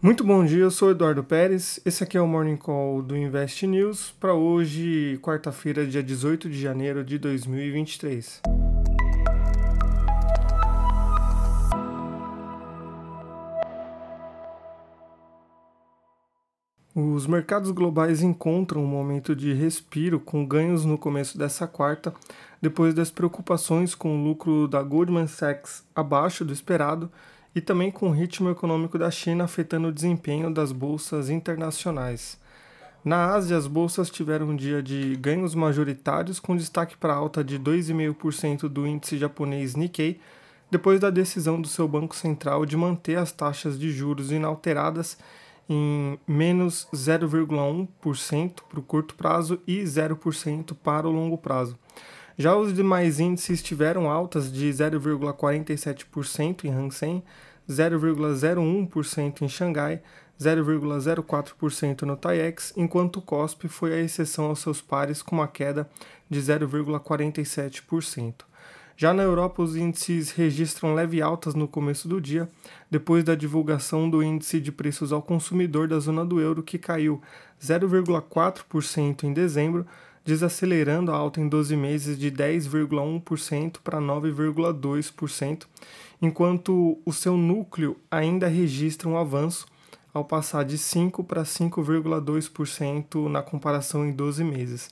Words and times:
Muito 0.00 0.22
bom 0.22 0.44
dia, 0.44 0.60
eu 0.60 0.70
sou 0.70 0.92
Eduardo 0.92 1.24
Pérez. 1.24 1.80
Esse 1.84 2.04
aqui 2.04 2.16
é 2.16 2.20
o 2.20 2.26
Morning 2.28 2.56
Call 2.56 3.02
do 3.02 3.16
Invest 3.16 3.66
News 3.66 4.14
para 4.20 4.32
hoje, 4.32 5.18
quarta-feira, 5.20 5.84
dia 5.84 6.04
18 6.04 6.48
de 6.48 6.56
janeiro 6.56 7.02
de 7.02 7.18
2023. 7.18 8.40
Os 16.94 17.26
mercados 17.26 17.72
globais 17.72 18.22
encontram 18.22 18.84
um 18.84 18.86
momento 18.86 19.34
de 19.34 19.52
respiro 19.52 20.20
com 20.20 20.46
ganhos 20.46 20.84
no 20.84 20.96
começo 20.96 21.36
dessa 21.36 21.66
quarta, 21.66 22.14
depois 22.62 22.94
das 22.94 23.10
preocupações 23.10 23.96
com 23.96 24.16
o 24.16 24.24
lucro 24.24 24.68
da 24.68 24.80
Goldman 24.80 25.26
Sachs 25.26 25.82
abaixo 25.92 26.44
do 26.44 26.52
esperado 26.52 27.10
e 27.58 27.60
também 27.60 27.90
com 27.90 28.08
o 28.08 28.12
ritmo 28.12 28.48
econômico 28.50 28.96
da 28.96 29.10
China 29.10 29.42
afetando 29.42 29.88
o 29.88 29.92
desempenho 29.92 30.48
das 30.48 30.70
bolsas 30.70 31.28
internacionais. 31.28 32.38
Na 33.04 33.34
Ásia, 33.34 33.56
as 33.56 33.66
bolsas 33.66 34.08
tiveram 34.08 34.50
um 34.50 34.56
dia 34.56 34.80
de 34.80 35.16
ganhos 35.16 35.56
majoritários, 35.56 36.38
com 36.38 36.56
destaque 36.56 36.96
para 36.96 37.12
a 37.12 37.16
alta 37.16 37.42
de 37.42 37.58
2,5% 37.58 38.68
do 38.68 38.86
índice 38.86 39.18
japonês 39.18 39.74
Nikkei, 39.74 40.20
depois 40.70 41.00
da 41.00 41.10
decisão 41.10 41.60
do 41.60 41.66
seu 41.66 41.88
Banco 41.88 42.14
Central 42.14 42.64
de 42.64 42.76
manter 42.76 43.18
as 43.18 43.32
taxas 43.32 43.76
de 43.76 43.90
juros 43.90 44.30
inalteradas 44.30 45.18
em 45.68 46.16
menos 46.28 46.86
0,1% 46.94 48.60
para 48.68 48.78
o 48.78 48.82
curto 48.84 49.16
prazo 49.16 49.60
e 49.66 49.82
0% 49.82 50.76
para 50.80 51.08
o 51.08 51.12
longo 51.12 51.36
prazo. 51.36 51.76
Já 52.40 52.56
os 52.56 52.72
demais 52.72 53.18
índices 53.18 53.60
tiveram 53.60 54.08
altas 54.08 54.52
de 54.52 54.70
0,47% 54.70 56.66
em 56.66 56.72
Hang 56.72 56.94
Seng, 56.94 57.20
0,01% 57.68 59.42
em 59.42 59.48
Xangai, 59.48 60.00
0,04% 60.40 62.02
no 62.02 62.16
TAIEX, 62.16 62.72
enquanto 62.76 63.16
o 63.16 63.22
COSP 63.22 63.66
foi 63.66 63.92
a 63.92 64.00
exceção 64.00 64.44
aos 64.44 64.60
seus 64.60 64.80
pares 64.80 65.20
com 65.20 65.34
uma 65.34 65.48
queda 65.48 65.90
de 66.30 66.40
0,47%. 66.40 68.34
Já 68.96 69.12
na 69.12 69.24
Europa, 69.24 69.60
os 69.60 69.74
índices 69.74 70.30
registram 70.30 70.94
leve 70.94 71.20
altas 71.20 71.56
no 71.56 71.66
começo 71.66 72.06
do 72.06 72.20
dia, 72.20 72.48
depois 72.88 73.24
da 73.24 73.34
divulgação 73.34 74.08
do 74.08 74.22
índice 74.22 74.60
de 74.60 74.70
preços 74.70 75.12
ao 75.12 75.22
consumidor 75.22 75.88
da 75.88 75.98
zona 75.98 76.24
do 76.24 76.40
euro, 76.40 76.62
que 76.62 76.78
caiu 76.78 77.20
0,4% 77.60 79.24
em 79.24 79.32
dezembro, 79.32 79.84
desacelerando 80.28 81.10
a 81.10 81.16
alta 81.16 81.40
em 81.40 81.48
12 81.48 81.74
meses 81.74 82.18
de 82.18 82.30
10,1% 82.30 83.78
para 83.82 83.98
9,2%, 83.98 85.64
enquanto 86.20 86.98
o 87.02 87.12
seu 87.14 87.34
núcleo 87.34 87.96
ainda 88.10 88.46
registra 88.46 89.08
um 89.08 89.16
avanço 89.16 89.64
ao 90.12 90.22
passar 90.22 90.66
de 90.66 90.76
5 90.76 91.24
para 91.24 91.44
5,2% 91.44 93.26
na 93.26 93.40
comparação 93.40 94.04
em 94.04 94.12
12 94.12 94.44
meses. 94.44 94.90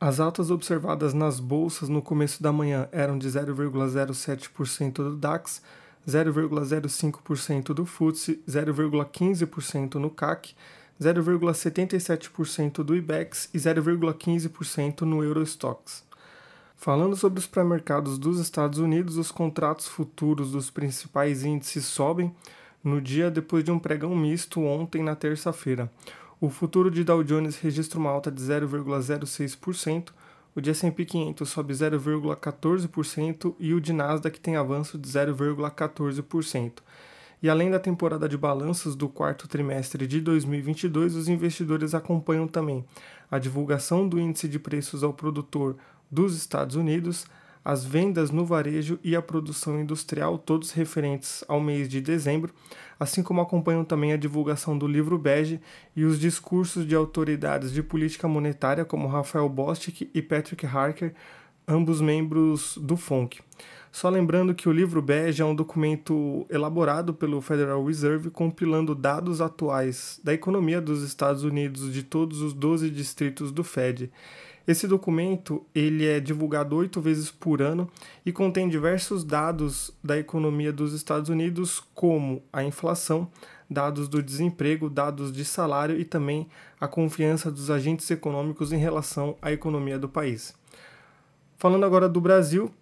As 0.00 0.18
altas 0.18 0.50
observadas 0.50 1.14
nas 1.14 1.38
bolsas 1.38 1.88
no 1.88 2.02
começo 2.02 2.42
da 2.42 2.52
manhã 2.52 2.88
eram 2.90 3.16
de 3.16 3.28
0,07% 3.28 4.92
do 4.94 5.16
DAX, 5.16 5.62
0,05% 6.04 7.72
do 7.72 7.86
FTSE, 7.86 8.42
0,15% 8.48 9.94
no 9.94 10.10
CAC, 10.10 10.56
0,77% 11.00 12.82
do 12.82 12.94
IBEX 12.94 13.48
e 13.52 13.58
0,15% 13.58 15.02
no 15.02 15.22
Eurostox. 15.22 16.04
Falando 16.76 17.16
sobre 17.16 17.38
os 17.38 17.46
pré-mercados 17.46 18.18
dos 18.18 18.38
Estados 18.38 18.78
Unidos, 18.78 19.16
os 19.16 19.30
contratos 19.30 19.88
futuros 19.88 20.52
dos 20.52 20.70
principais 20.70 21.44
índices 21.44 21.84
sobem 21.86 22.34
no 22.82 23.00
dia 23.00 23.30
depois 23.30 23.64
de 23.64 23.70
um 23.70 23.78
pregão 23.78 24.14
misto 24.14 24.60
ontem 24.60 25.02
na 25.02 25.16
terça-feira. 25.16 25.90
O 26.40 26.50
futuro 26.50 26.90
de 26.90 27.02
Dow 27.02 27.24
Jones 27.24 27.56
registra 27.56 27.98
uma 27.98 28.10
alta 28.10 28.30
de 28.30 28.42
0,06%, 28.42 30.10
o 30.54 30.60
de 30.60 30.70
S&P 30.70 31.04
500 31.04 31.48
sobe 31.48 31.72
0,14% 31.72 33.54
e 33.58 33.72
o 33.72 33.80
de 33.80 33.92
Nasdaq 33.92 34.38
tem 34.38 34.56
avanço 34.56 34.98
de 34.98 35.08
0,14%. 35.08 36.72
E 37.44 37.50
além 37.50 37.70
da 37.70 37.78
temporada 37.78 38.26
de 38.26 38.38
balanços 38.38 38.96
do 38.96 39.06
quarto 39.06 39.46
trimestre 39.46 40.06
de 40.06 40.18
2022, 40.18 41.14
os 41.14 41.28
investidores 41.28 41.94
acompanham 41.94 42.48
também 42.48 42.82
a 43.30 43.38
divulgação 43.38 44.08
do 44.08 44.18
índice 44.18 44.48
de 44.48 44.58
preços 44.58 45.04
ao 45.04 45.12
produtor 45.12 45.76
dos 46.10 46.34
Estados 46.34 46.74
Unidos, 46.74 47.26
as 47.62 47.84
vendas 47.84 48.30
no 48.30 48.46
varejo 48.46 48.98
e 49.04 49.14
a 49.14 49.20
produção 49.20 49.78
industrial, 49.78 50.38
todos 50.38 50.70
referentes 50.70 51.44
ao 51.46 51.60
mês 51.60 51.86
de 51.86 52.00
dezembro, 52.00 52.50
assim 52.98 53.22
como 53.22 53.42
acompanham 53.42 53.84
também 53.84 54.14
a 54.14 54.16
divulgação 54.16 54.78
do 54.78 54.86
livro 54.86 55.18
bege 55.18 55.60
e 55.94 56.06
os 56.06 56.18
discursos 56.18 56.88
de 56.88 56.94
autoridades 56.94 57.74
de 57.74 57.82
política 57.82 58.26
monetária 58.26 58.86
como 58.86 59.06
Rafael 59.06 59.50
Bostic 59.50 60.08
e 60.14 60.22
Patrick 60.22 60.64
Harker, 60.64 61.14
ambos 61.68 62.00
membros 62.00 62.78
do 62.78 62.96
FONC. 62.96 63.42
Só 63.94 64.08
lembrando 64.08 64.56
que 64.56 64.68
o 64.68 64.72
livro 64.72 65.00
bege 65.00 65.40
é 65.40 65.44
um 65.44 65.54
documento 65.54 66.44
elaborado 66.50 67.14
pelo 67.14 67.40
Federal 67.40 67.84
Reserve 67.84 68.28
compilando 68.28 68.92
dados 68.92 69.40
atuais 69.40 70.20
da 70.24 70.34
economia 70.34 70.80
dos 70.80 71.04
Estados 71.04 71.44
Unidos 71.44 71.92
de 71.92 72.02
todos 72.02 72.40
os 72.40 72.52
12 72.52 72.90
distritos 72.90 73.52
do 73.52 73.62
Fed. 73.62 74.10
Esse 74.66 74.88
documento 74.88 75.64
ele 75.72 76.04
é 76.04 76.18
divulgado 76.18 76.74
oito 76.74 77.00
vezes 77.00 77.30
por 77.30 77.62
ano 77.62 77.88
e 78.26 78.32
contém 78.32 78.68
diversos 78.68 79.22
dados 79.22 79.92
da 80.02 80.18
economia 80.18 80.72
dos 80.72 80.92
Estados 80.92 81.30
Unidos, 81.30 81.80
como 81.94 82.42
a 82.52 82.64
inflação, 82.64 83.30
dados 83.70 84.08
do 84.08 84.20
desemprego, 84.20 84.90
dados 84.90 85.30
de 85.30 85.44
salário 85.44 85.96
e 85.96 86.04
também 86.04 86.48
a 86.80 86.88
confiança 86.88 87.48
dos 87.48 87.70
agentes 87.70 88.10
econômicos 88.10 88.72
em 88.72 88.76
relação 88.76 89.36
à 89.40 89.52
economia 89.52 90.00
do 90.00 90.08
país. 90.08 90.52
Falando 91.56 91.86
agora 91.86 92.08
do 92.08 92.20
Brasil, 92.20 92.72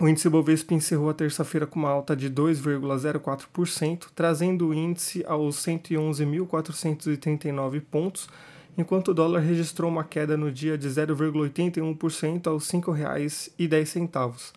o 0.00 0.08
índice 0.08 0.28
Bovespa 0.28 0.74
encerrou 0.74 1.08
a 1.08 1.14
terça-feira 1.14 1.68
com 1.68 1.78
uma 1.78 1.88
alta 1.88 2.16
de 2.16 2.28
2,04%, 2.28 4.08
trazendo 4.14 4.68
o 4.68 4.74
índice 4.74 5.24
aos 5.26 5.56
111.439 5.64 7.80
pontos, 7.80 8.28
enquanto 8.76 9.12
o 9.12 9.14
dólar 9.14 9.38
registrou 9.38 9.88
uma 9.88 10.02
queda 10.02 10.36
no 10.36 10.50
dia 10.50 10.76
de 10.76 10.88
0,81% 10.88 12.48
aos 12.48 12.68
R$ 12.68 12.80
5,10. 12.80 14.52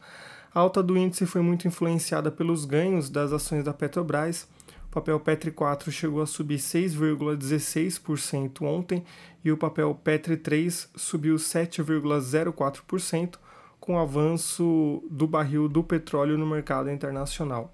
A 0.53 0.59
alta 0.59 0.81
do 0.81 0.98
índice 0.98 1.28
foi 1.28 1.42
muito 1.42 1.68
influenciada 1.68 2.31
pelos 2.31 2.66
ganhos 2.66 3.12
das 3.12 3.31
ações 3.31 3.64
da 3.64 3.75
Petrobras. 3.75 4.48
O 4.90 4.92
papel 4.92 5.19
Petri 5.19 5.52
4 5.52 5.92
chegou 5.92 6.24
a 6.24 6.25
subir 6.25 6.58
6,16% 6.58 8.64
ontem 8.64 9.04
e 9.46 9.52
o 9.52 9.58
papel 9.58 9.94
Petri 9.94 10.36
3 10.36 10.90
subiu 10.96 11.36
7,04%, 11.36 13.36
com 13.88 13.96
o 13.96 14.00
avanço 14.00 15.02
do 15.09 15.25
barril 15.25 15.70
do 15.70 15.81
petróleo 15.81 16.38
no 16.38 16.46
mercado 16.46 16.92
internacional. 16.92 17.74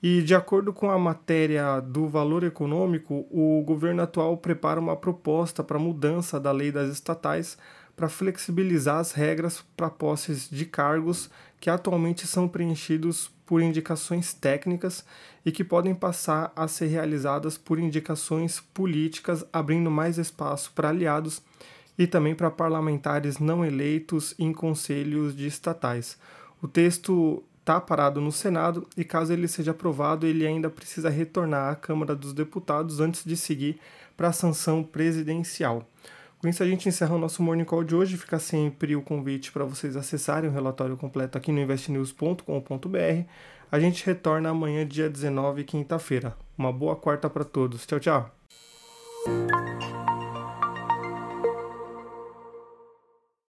E, 0.00 0.22
de 0.22 0.36
acordo 0.36 0.72
com 0.72 0.88
a 0.88 0.96
matéria 0.96 1.80
do 1.80 2.06
Valor 2.06 2.44
Econômico, 2.44 3.26
o 3.28 3.60
governo 3.66 4.02
atual 4.02 4.36
prepara 4.36 4.78
uma 4.78 4.94
proposta 4.94 5.64
para 5.64 5.80
mudança 5.80 6.38
da 6.38 6.52
lei 6.52 6.70
das 6.70 6.92
estatais 6.92 7.58
para 7.96 8.08
flexibilizar 8.08 8.98
as 8.98 9.10
regras 9.10 9.64
para 9.76 9.90
posses 9.90 10.48
de 10.48 10.64
cargos 10.64 11.28
que 11.58 11.68
atualmente 11.68 12.24
são 12.24 12.46
preenchidos 12.46 13.28
por 13.44 13.60
indicações 13.60 14.32
técnicas 14.32 15.04
e 15.44 15.50
que 15.50 15.64
podem 15.64 15.94
passar 15.94 16.52
a 16.54 16.68
ser 16.68 16.86
realizadas 16.86 17.58
por 17.58 17.80
indicações 17.80 18.60
políticas, 18.60 19.44
abrindo 19.52 19.90
mais 19.90 20.18
espaço 20.18 20.70
para 20.72 20.90
aliados 20.90 21.42
e 21.98 22.06
também 22.06 22.34
para 22.34 22.50
parlamentares 22.50 23.38
não 23.38 23.64
eleitos 23.64 24.34
em 24.38 24.52
conselhos 24.52 25.34
de 25.34 25.46
estatais. 25.46 26.18
O 26.60 26.68
texto 26.68 27.42
está 27.60 27.80
parado 27.80 28.20
no 28.20 28.30
Senado 28.30 28.86
e, 28.96 29.04
caso 29.04 29.32
ele 29.32 29.48
seja 29.48 29.72
aprovado, 29.72 30.26
ele 30.26 30.46
ainda 30.46 30.70
precisa 30.70 31.08
retornar 31.08 31.72
à 31.72 31.74
Câmara 31.74 32.14
dos 32.14 32.32
Deputados 32.32 33.00
antes 33.00 33.24
de 33.24 33.36
seguir 33.36 33.80
para 34.16 34.28
a 34.28 34.32
sanção 34.32 34.82
presidencial. 34.82 35.84
Com 36.38 36.48
isso, 36.48 36.62
a 36.62 36.66
gente 36.66 36.88
encerra 36.88 37.14
o 37.14 37.18
nosso 37.18 37.42
Morning 37.42 37.64
Call 37.64 37.82
de 37.82 37.94
hoje. 37.94 38.16
Fica 38.16 38.38
sempre 38.38 38.94
o 38.94 39.02
convite 39.02 39.50
para 39.50 39.64
vocês 39.64 39.96
acessarem 39.96 40.48
o 40.48 40.52
relatório 40.52 40.96
completo 40.96 41.36
aqui 41.36 41.50
no 41.50 41.60
investnews.com.br. 41.60 43.26
A 43.72 43.80
gente 43.80 44.06
retorna 44.06 44.50
amanhã, 44.50 44.86
dia 44.86 45.10
19, 45.10 45.64
quinta-feira. 45.64 46.36
Uma 46.56 46.72
boa 46.72 46.94
quarta 46.94 47.28
para 47.28 47.44
todos. 47.44 47.84
Tchau, 47.86 47.98
tchau. 47.98 48.36